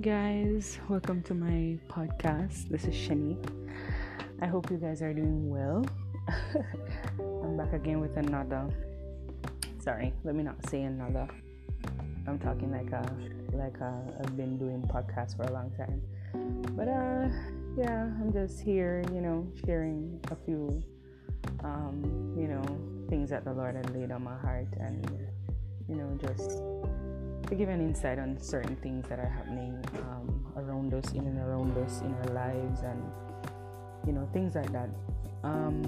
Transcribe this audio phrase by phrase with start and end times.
[0.00, 2.68] Guys, welcome to my podcast.
[2.68, 3.38] This is Shani.
[4.42, 5.86] I hope you guys are doing well.
[7.18, 8.68] I'm back again with another.
[9.78, 11.26] Sorry, let me not say another.
[12.26, 13.10] I'm talking like a
[13.56, 16.02] like a, I've been doing podcasts for a long time,
[16.76, 17.28] but uh,
[17.78, 20.82] yeah, I'm just here, you know, sharing a few,
[21.64, 22.64] um, you know,
[23.08, 25.10] things that the Lord had laid on my heart, and
[25.88, 26.60] you know, just
[27.46, 31.38] to give an insight on certain things that are happening um, around us, in and
[31.38, 33.02] around us, in our lives, and
[34.06, 34.88] you know, things like that.
[35.42, 35.82] Um,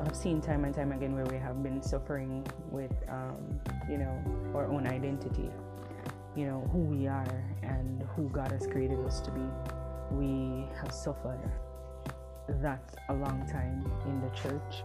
[0.00, 4.52] I've seen time and time again where we have been suffering with, um, you know,
[4.54, 5.50] our own identity,
[6.36, 9.40] you know, who we are and who God has created us to be.
[10.12, 11.50] We have suffered
[12.48, 14.84] that a long time in the church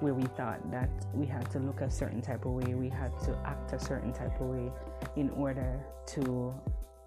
[0.00, 3.18] where we thought that we had to look a certain type of way, we had
[3.20, 4.72] to act a certain type of way
[5.16, 6.54] in order to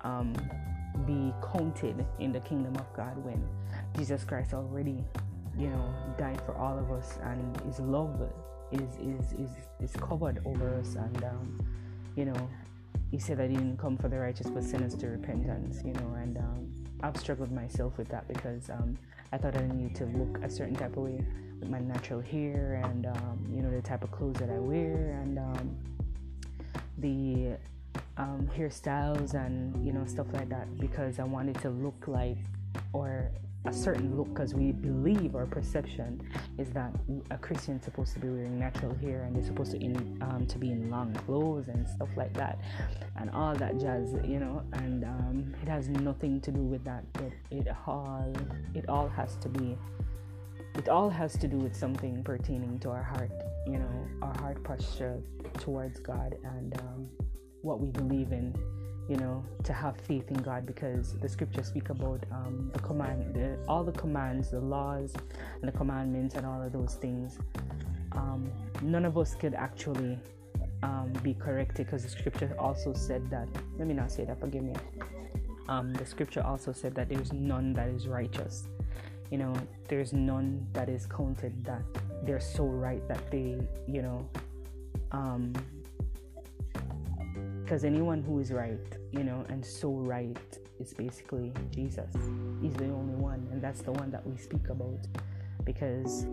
[0.02, 0.34] um,
[1.06, 3.44] be counted in the kingdom of God when
[3.96, 5.04] Jesus Christ already
[5.58, 8.22] you know, died for all of us, and His love
[8.72, 9.50] is is is
[9.82, 10.96] is covered over us.
[10.96, 11.68] And um,
[12.16, 12.50] you know,
[13.12, 15.82] He said that He didn't come for the righteous but sinners to repentance.
[15.84, 18.98] You know, and um, I've struggled myself with that because um,
[19.32, 21.24] I thought I needed to look a certain type of way
[21.60, 25.20] with my natural hair and um, you know the type of clothes that I wear
[25.22, 25.78] and um,
[26.98, 27.58] the
[28.18, 32.38] um, hairstyles and you know stuff like that because I wanted to look like
[32.94, 33.32] or
[33.66, 36.22] a certain look because we believe our perception
[36.58, 36.92] is that
[37.32, 40.46] a Christian is supposed to be wearing natural hair and they're supposed to in um,
[40.48, 42.60] to be in long clothes and stuff like that
[43.18, 47.04] and all that jazz you know and um, it has nothing to do with that.
[47.20, 48.34] It, it all
[48.74, 49.78] it all has to be
[50.76, 53.32] it all has to do with something pertaining to our heart
[53.66, 55.20] you know our heart posture
[55.60, 57.08] towards God and um,
[57.62, 58.56] what we believe in
[59.10, 63.34] you know, to have faith in God because the scriptures speak about um, the command,
[63.34, 65.14] the, all the commands, the laws,
[65.62, 67.38] and the commandments, and all of those things.
[68.12, 68.52] Um,
[68.82, 70.20] none of us could actually
[70.84, 73.48] um, be corrected because the scripture also said that.
[73.78, 74.40] Let me not say that.
[74.40, 74.74] Forgive me.
[75.70, 78.68] Um, the scripture also said that there's none that is righteous.
[79.32, 79.54] You know,
[79.90, 81.84] there's none that is counted that
[82.24, 83.58] they're so right that they,
[83.88, 84.30] you know,
[85.12, 85.54] um,
[87.68, 88.80] because anyone who is right,
[89.12, 90.38] you know, and so right
[90.80, 92.16] is basically Jesus.
[92.62, 95.06] He's the only one, and that's the one that we speak about.
[95.66, 96.24] Because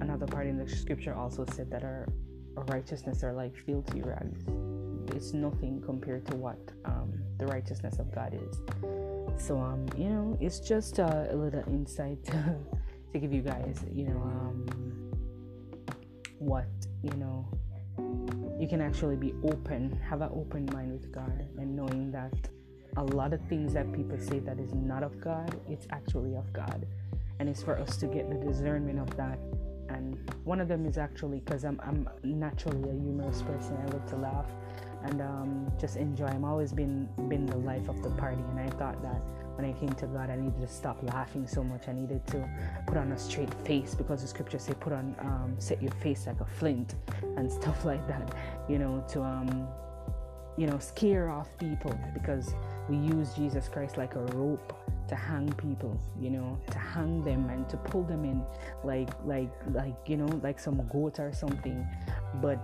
[0.00, 2.08] another part in the scripture also said that our,
[2.56, 4.40] our righteousness are like filthy rags.
[5.14, 8.62] It's nothing compared to what um, the righteousness of God is.
[9.36, 12.56] So, um, you know, it's just uh, a little insight to,
[13.12, 14.66] to give you guys, you know, um,
[16.38, 16.64] what,
[17.02, 17.46] you know,
[18.60, 22.32] you can actually be open, have an open mind with God, and knowing that
[22.96, 26.52] a lot of things that people say that is not of God, it's actually of
[26.52, 26.86] God.
[27.38, 29.38] And it's for us to get the discernment of that.
[29.88, 34.06] And one of them is actually because I'm, I'm naturally a humorous person, I love
[34.10, 34.46] to laugh
[35.04, 36.26] and um, just enjoy.
[36.26, 39.22] I'm always been been the life of the party, and I thought that
[39.60, 41.88] when I came to God, I needed to stop laughing so much.
[41.88, 42.48] I needed to
[42.86, 46.26] put on a straight face because the scriptures say, "Put on, um, set your face
[46.26, 46.94] like a flint,"
[47.36, 48.34] and stuff like that.
[48.68, 49.68] You know, to um,
[50.56, 52.54] you know, scare off people because
[52.88, 54.72] we use Jesus Christ like a rope
[55.08, 58.42] to hang people, you know, to hang them and to pull them in
[58.82, 61.86] like like like you know, like some goat or something.
[62.40, 62.58] But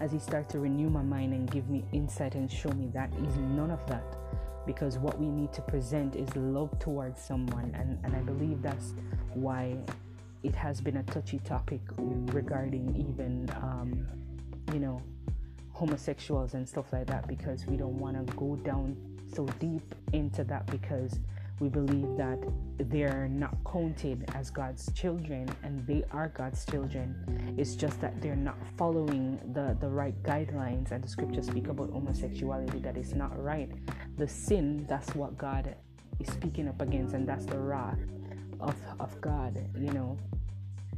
[0.00, 3.12] as he starts to renew my mind and give me insight and show me that
[3.16, 4.16] is none of that
[4.66, 8.94] because what we need to present is love towards someone and, and i believe that's
[9.34, 9.76] why
[10.42, 11.80] it has been a touchy topic
[12.32, 14.06] regarding even um,
[14.72, 15.02] you know
[15.72, 18.96] homosexuals and stuff like that because we don't want to go down
[19.34, 21.18] so deep into that because
[21.60, 22.38] we believe that
[22.78, 27.54] they're not counted as God's children and they are God's children.
[27.58, 31.90] It's just that they're not following the, the right guidelines and the scriptures speak about
[31.90, 33.70] homosexuality that is not right.
[34.20, 35.74] The sin, that's what God
[36.18, 37.98] is speaking up against and that's the wrath
[38.60, 40.18] of, of God, you know,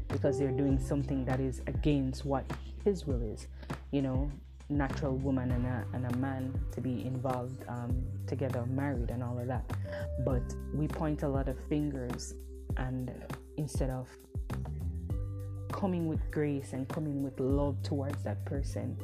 [0.09, 2.45] because they're doing something that is against what
[2.85, 3.47] his will is,
[3.93, 4.29] you know,
[4.69, 9.39] natural woman and a, and a man to be involved um, together, married, and all
[9.39, 9.71] of that.
[10.25, 10.43] But
[10.75, 12.35] we point a lot of fingers,
[12.77, 13.13] and
[13.57, 14.09] instead of
[15.73, 18.97] coming with grace and coming with love towards that person,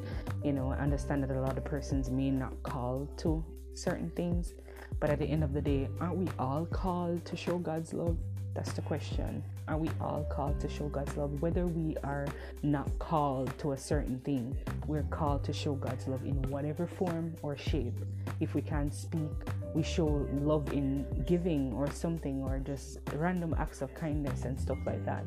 [0.43, 3.43] you know, understand that a lot of persons may not call to
[3.73, 4.53] certain things,
[4.99, 8.17] But at the end of the day, aren't we all called to show God's love?
[8.53, 9.43] That's the question.
[9.67, 11.41] Are we all called to show God's love?
[11.41, 12.27] Whether we are
[12.63, 14.57] not called to a certain thing,
[14.87, 17.93] we're called to show God's love in whatever form or shape.
[18.39, 19.29] If we can't speak,
[19.73, 24.79] we show love in giving or something, or just random acts of kindness and stuff
[24.85, 25.23] like that,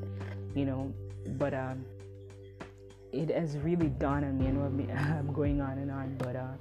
[0.54, 0.92] you know.
[1.26, 1.84] But um,
[3.12, 6.52] it has really dawned on me, and I'm going on and on, but uh,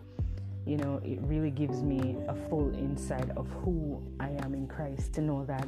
[0.66, 5.14] you know, it really gives me a full insight of who I am in Christ
[5.14, 5.68] to know that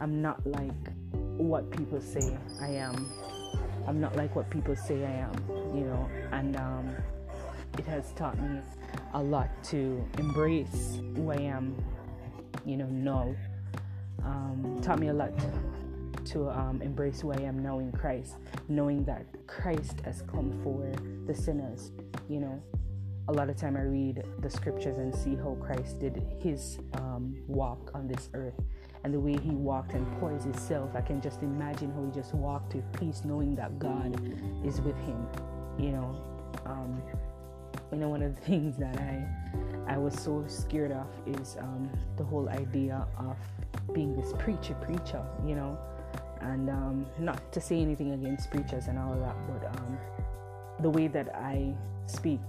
[0.00, 0.72] I'm not like
[1.38, 3.10] what people say I am.
[3.86, 5.32] I'm not like what people say I am,
[5.74, 6.90] you know, and um,
[7.78, 8.60] it has taught me
[9.14, 11.76] a lot to embrace who I am,
[12.64, 13.34] you know, now.
[14.24, 15.30] Um, taught me a lot
[16.26, 18.36] to um, embrace who I am knowing Christ,
[18.68, 20.92] knowing that Christ has come for
[21.26, 21.92] the sinners,
[22.28, 22.62] you know.
[23.28, 27.36] A lot of time I read the scriptures and see how Christ did his um,
[27.48, 28.54] walk on this earth
[29.02, 30.90] and the way he walked and poised himself.
[30.94, 34.14] I can just imagine how he just walked with peace, knowing that God
[34.64, 35.26] is with him.
[35.78, 36.16] You know,
[36.66, 37.02] um,
[37.90, 39.26] you know, one of the things that I
[39.88, 43.36] I was so scared of is um, the whole idea of
[43.92, 45.24] being this preacher, preacher.
[45.44, 45.78] You know,
[46.40, 49.98] and um, not to say anything against preachers and all of that, but um,
[50.80, 51.74] the way that I
[52.06, 52.40] speak,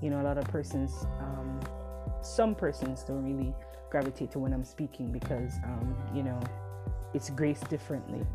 [0.00, 1.60] you know, a lot of persons, um,
[2.22, 3.54] some persons don't really
[3.90, 6.40] gravitate to when I'm speaking because, um, you know,
[7.12, 8.26] it's grace differently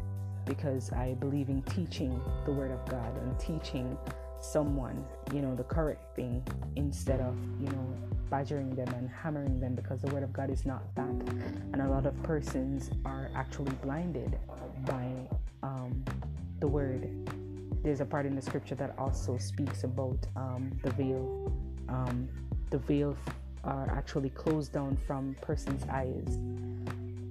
[0.45, 3.97] because I believe in teaching the Word of God and teaching
[4.39, 5.03] someone,
[5.33, 6.43] you know, the correct thing
[6.75, 7.95] instead of, you know,
[8.29, 11.09] badgering them and hammering them because the Word of God is not that.
[11.73, 14.37] And a lot of persons are actually blinded
[14.85, 15.07] by
[15.63, 16.03] um,
[16.59, 17.09] the Word.
[17.83, 21.51] There's a part in the scripture that also speaks about um, the veil.
[21.87, 22.29] Um,
[22.69, 23.15] the veil
[23.63, 26.37] are actually closed down from person's eyes.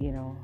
[0.00, 0.36] You know,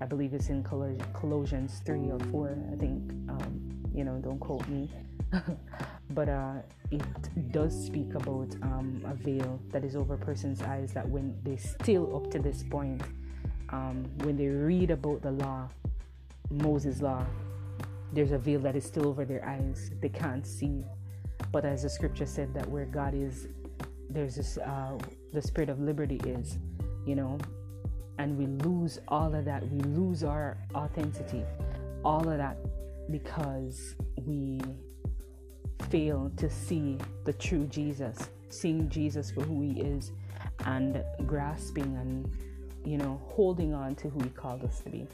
[0.00, 2.58] I believe it's in Colossians 3 or 4.
[2.72, 4.90] I think, um, you know, don't quote me.
[6.10, 6.54] but uh,
[6.90, 11.36] it does speak about um, a veil that is over a person's eyes that when
[11.42, 13.02] they still up to this point,
[13.70, 15.68] um, when they read about the law,
[16.50, 17.24] Moses' law,
[18.12, 19.90] there's a veil that is still over their eyes.
[20.00, 20.84] They can't see.
[21.50, 23.48] But as the scripture said, that where God is,
[24.10, 24.98] there's this uh,
[25.32, 26.58] the spirit of liberty is,
[27.06, 27.38] you know,
[28.18, 29.66] and we lose all of that.
[29.70, 31.44] We lose our authenticity,
[32.04, 32.58] all of that
[33.10, 33.94] because
[34.24, 34.60] we
[35.90, 40.12] fail to see the true Jesus, seeing Jesus for who he is,
[40.66, 42.30] and grasping and
[42.84, 45.06] you know holding on to who he called us to be.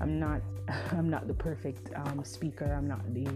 [0.00, 0.40] I'm not
[0.92, 2.72] I'm not the perfect um, speaker.
[2.76, 3.28] I'm not the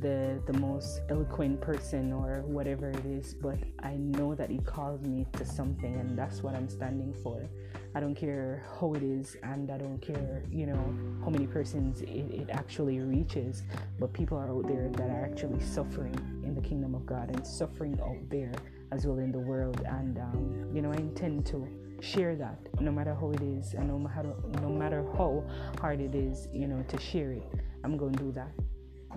[0.00, 5.06] the the most eloquent person or whatever it is but i know that he called
[5.06, 7.48] me to something and that's what i'm standing for.
[7.94, 10.94] I don't care how it is and i don't care you know
[11.24, 13.62] how many persons it, it actually reaches
[13.98, 16.14] but people are out there that are actually suffering
[16.44, 18.52] in the kingdom of god and suffering out there
[18.92, 19.82] as well in the world.
[19.86, 21.66] And um, you know i intend to
[22.00, 25.42] share that no matter how it is and no matter no matter how
[25.80, 27.50] hard it is you know to share it.
[27.82, 28.50] I'm going to do that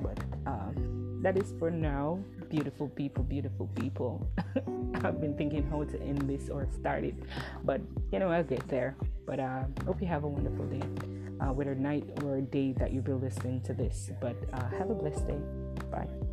[0.02, 2.20] but um, that is for now.
[2.50, 4.28] Beautiful people, beautiful people.
[5.04, 7.16] I've been thinking how to end this or start it,
[7.64, 7.82] but
[8.12, 8.96] you know, I'll get there.
[9.26, 10.82] But uh, hope you have a wonderful day,
[11.40, 14.12] uh, whether night or day that you'll be listening to this.
[14.20, 15.40] But uh, have a blessed day.
[15.92, 16.29] Bye.